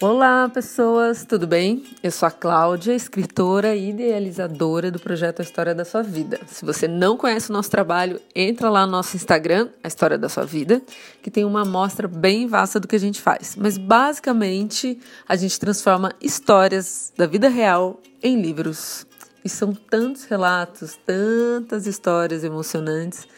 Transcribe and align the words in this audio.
Olá, 0.00 0.50
pessoas, 0.52 1.24
tudo 1.24 1.46
bem? 1.46 1.84
Eu 2.02 2.10
sou 2.10 2.26
a 2.26 2.30
Cláudia, 2.30 2.92
escritora 2.92 3.76
e 3.76 3.90
idealizadora 3.90 4.90
do 4.90 4.98
projeto 4.98 5.38
A 5.38 5.44
História 5.44 5.72
da 5.72 5.84
Sua 5.84 6.02
Vida. 6.02 6.40
Se 6.48 6.64
você 6.64 6.88
não 6.88 7.16
conhece 7.16 7.48
o 7.48 7.52
nosso 7.52 7.70
trabalho, 7.70 8.20
entra 8.34 8.68
lá 8.68 8.86
no 8.86 8.90
nosso 8.90 9.14
Instagram, 9.14 9.68
A 9.84 9.86
História 9.86 10.18
da 10.18 10.28
Sua 10.28 10.44
Vida, 10.44 10.82
que 11.22 11.30
tem 11.30 11.44
uma 11.44 11.62
amostra 11.62 12.08
bem 12.08 12.48
vasta 12.48 12.80
do 12.80 12.88
que 12.88 12.96
a 12.96 13.00
gente 13.00 13.20
faz. 13.20 13.54
Mas 13.54 13.78
basicamente, 13.78 14.98
a 15.28 15.36
gente 15.36 15.60
transforma 15.60 16.12
histórias 16.20 17.12
da 17.16 17.26
vida 17.26 17.48
real 17.48 18.00
em 18.20 18.42
livros. 18.42 19.06
E 19.44 19.48
são 19.48 19.72
tantos 19.72 20.24
relatos, 20.24 20.98
tantas 21.06 21.86
histórias 21.86 22.42
emocionantes 22.42 23.28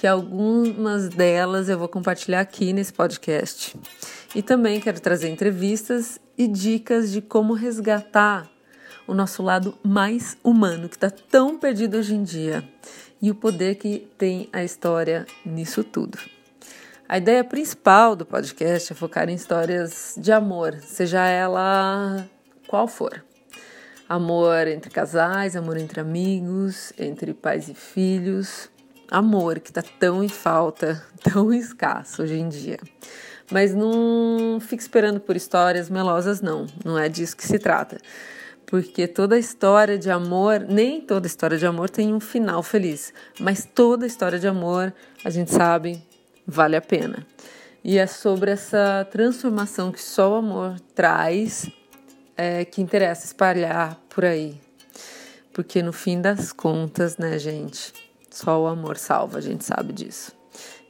que 0.00 0.06
algumas 0.06 1.10
delas 1.10 1.68
eu 1.68 1.78
vou 1.78 1.86
compartilhar 1.86 2.40
aqui 2.40 2.72
nesse 2.72 2.90
podcast. 2.90 3.76
E 4.34 4.42
também 4.42 4.80
quero 4.80 5.00
trazer 5.00 5.28
entrevistas 5.28 6.20
e 6.38 6.46
dicas 6.46 7.10
de 7.10 7.20
como 7.20 7.52
resgatar 7.52 8.48
o 9.06 9.14
nosso 9.14 9.42
lado 9.42 9.76
mais 9.82 10.36
humano, 10.44 10.88
que 10.88 10.94
está 10.94 11.10
tão 11.10 11.58
perdido 11.58 11.98
hoje 11.98 12.14
em 12.14 12.22
dia, 12.22 12.62
e 13.20 13.28
o 13.28 13.34
poder 13.34 13.74
que 13.74 14.08
tem 14.16 14.48
a 14.52 14.62
história 14.62 15.26
nisso 15.44 15.82
tudo. 15.82 16.16
A 17.08 17.18
ideia 17.18 17.42
principal 17.42 18.14
do 18.14 18.24
podcast 18.24 18.92
é 18.92 18.94
focar 18.94 19.28
em 19.28 19.34
histórias 19.34 20.14
de 20.16 20.30
amor, 20.30 20.78
seja 20.80 21.26
ela 21.26 22.24
qual 22.68 22.86
for. 22.86 23.24
Amor 24.08 24.68
entre 24.68 24.90
casais, 24.90 25.56
amor 25.56 25.76
entre 25.76 26.00
amigos, 26.00 26.92
entre 26.96 27.34
pais 27.34 27.68
e 27.68 27.74
filhos, 27.74 28.70
amor 29.10 29.58
que 29.58 29.70
está 29.70 29.82
tão 29.82 30.22
em 30.22 30.28
falta, 30.28 31.04
tão 31.20 31.52
escasso 31.52 32.22
hoje 32.22 32.38
em 32.38 32.48
dia. 32.48 32.78
Mas 33.50 33.74
não 33.74 34.58
fique 34.60 34.82
esperando 34.82 35.20
por 35.20 35.36
histórias 35.36 35.90
melosas, 35.90 36.40
não. 36.40 36.66
Não 36.84 36.98
é 36.98 37.08
disso 37.08 37.36
que 37.36 37.46
se 37.46 37.58
trata. 37.58 37.98
Porque 38.66 39.08
toda 39.08 39.36
história 39.36 39.98
de 39.98 40.10
amor, 40.10 40.60
nem 40.60 41.00
toda 41.00 41.26
história 41.26 41.58
de 41.58 41.66
amor 41.66 41.90
tem 41.90 42.14
um 42.14 42.20
final 42.20 42.62
feliz, 42.62 43.12
mas 43.40 43.64
toda 43.64 44.06
história 44.06 44.38
de 44.38 44.46
amor, 44.46 44.94
a 45.24 45.30
gente 45.30 45.50
sabe, 45.50 46.00
vale 46.46 46.76
a 46.76 46.80
pena. 46.80 47.26
E 47.82 47.98
é 47.98 48.06
sobre 48.06 48.52
essa 48.52 49.04
transformação 49.10 49.90
que 49.90 50.00
só 50.00 50.32
o 50.32 50.34
amor 50.36 50.78
traz 50.94 51.68
é, 52.36 52.64
que 52.64 52.80
interessa 52.80 53.26
espalhar 53.26 53.98
por 54.08 54.24
aí. 54.24 54.60
Porque 55.52 55.82
no 55.82 55.92
fim 55.92 56.20
das 56.20 56.52
contas, 56.52 57.18
né, 57.18 57.38
gente? 57.38 57.92
Só 58.30 58.62
o 58.62 58.66
amor 58.66 58.96
salva, 58.96 59.38
a 59.38 59.40
gente 59.40 59.64
sabe 59.64 59.92
disso. 59.92 60.32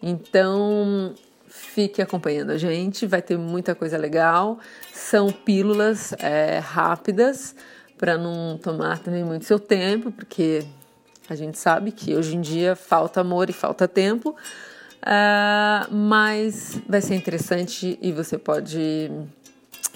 Então, 0.02 1.14
fique 1.51 2.01
acompanhando 2.01 2.51
a 2.51 2.56
gente, 2.56 3.06
vai 3.06 3.20
ter 3.20 3.37
muita 3.37 3.75
coisa 3.75 3.98
legal. 3.98 4.59
São 4.93 5.31
pílulas 5.31 6.15
é, 6.15 6.59
rápidas 6.59 7.55
para 7.98 8.17
não 8.17 8.57
tomar 8.57 8.98
também 9.01 9.23
muito 9.23 9.45
seu 9.45 9.59
tempo, 9.59 10.11
porque 10.11 10.65
a 11.29 11.34
gente 11.34 11.59
sabe 11.59 11.92
que 11.92 12.15
hoje 12.15 12.37
em 12.37 12.41
dia 12.41 12.75
falta 12.75 13.20
amor 13.20 13.51
e 13.51 13.53
falta 13.53 13.87
tempo. 13.87 14.34
Uh, 15.01 15.95
mas 15.95 16.79
vai 16.87 17.01
ser 17.01 17.15
interessante 17.15 17.98
e 18.03 18.12
você 18.12 18.37
pode 18.37 19.11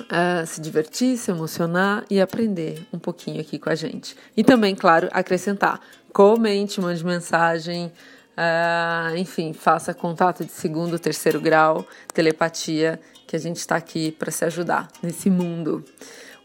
uh, 0.00 0.46
se 0.46 0.61
divertir, 0.61 1.18
se 1.18 1.30
emocionar 1.30 2.05
e 2.08 2.20
aprender 2.20 2.86
um 2.92 2.98
pouquinho 2.98 3.41
aqui 3.41 3.58
com 3.58 3.68
a 3.68 3.74
gente. 3.74 4.16
E 4.36 4.42
também, 4.42 4.74
claro, 4.74 5.08
acrescentar 5.12 5.80
comente, 6.12 6.80
mande 6.80 7.05
mensagem, 7.05 7.92
uh, 8.36 9.16
enfim, 9.16 9.52
faça 9.52 9.94
contato 9.94 10.44
de 10.44 10.52
segundo, 10.52 10.98
terceiro 10.98 11.40
grau, 11.40 11.86
telepatia, 12.12 13.00
que 13.27 13.36
a 13.36 13.38
gente 13.38 13.56
está 13.56 13.77
aqui 13.77 14.12
para 14.12 14.30
se 14.30 14.44
ajudar 14.44 14.88
nesse 15.02 15.30
mundo. 15.30 15.84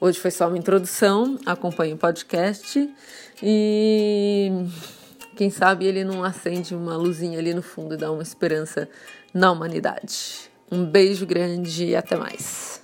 Hoje 0.02 0.18
foi 0.20 0.32
só 0.32 0.48
uma 0.48 0.58
introdução, 0.58 1.38
acompanhe 1.46 1.94
o 1.94 1.98
podcast 1.98 2.90
e 3.44 4.50
quem 5.36 5.50
sabe 5.50 5.86
ele 5.86 6.04
não 6.04 6.24
acende 6.24 6.74
uma 6.74 6.96
luzinha 6.96 7.38
ali 7.38 7.54
no 7.54 7.62
fundo 7.62 7.96
e 7.96 7.98
dá 7.98 8.12
uma 8.12 8.24
esperança 8.24 8.90
na 9.34 9.52
humanidade. 9.52 10.50
Um 10.72 10.86
beijo 10.86 11.26
grande 11.26 11.86
e 11.86 11.96
até 11.96 12.16
mais. 12.16 12.79